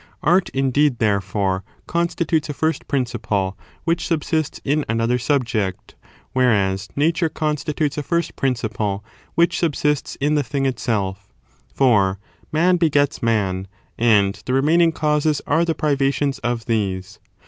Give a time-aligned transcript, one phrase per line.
[0.01, 5.93] ^ Art, indeed, therefore, con stitutes a first principle which subsists in another subject,
[6.33, 11.27] whereas Nature constitutes a first principle which subsists in the thing itself;
[11.75, 12.17] for
[12.51, 17.19] man begets man: and the remaining causes are the priyations of these.